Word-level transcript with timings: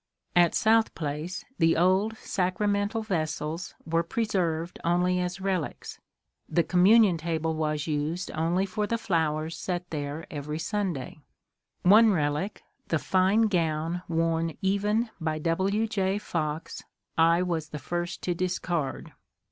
At 0.35 0.55
South 0.55 0.95
Place 0.95 1.45
the 1.59 1.77
old 1.77 2.17
sacramental 2.17 3.03
vessels 3.03 3.75
were 3.85 4.01
preserved 4.01 4.79
only 4.83 5.19
as 5.19 5.39
relics, 5.39 5.99
the 6.49 6.63
com 6.63 6.85
munion 6.85 7.19
table 7.19 7.53
was 7.53 7.85
used 7.85 8.31
only 8.31 8.65
for 8.65 8.87
the 8.87 8.97
flowers 8.97 9.55
set 9.55 9.87
there 9.91 10.25
every 10.31 10.57
Sun 10.57 10.93
day: 10.93 11.19
one 11.83 12.11
relic, 12.11 12.63
the 12.87 12.97
fine 12.97 13.43
gown 13.43 14.01
worn 14.07 14.57
even 14.63 15.11
by 15.21 15.37
W. 15.37 15.85
J. 15.85 16.17
Fox, 16.17 16.83
I 17.15 17.43
was 17.43 17.69
the 17.69 17.77
first 17.77 18.23
to 18.23 18.33
discard. 18.33 19.13